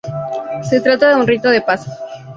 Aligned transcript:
Se 0.67 0.81
trata 0.81 1.09
de 1.09 1.13
un 1.21 1.27
rito 1.27 1.47
de 1.51 1.61
paso. 1.61 1.91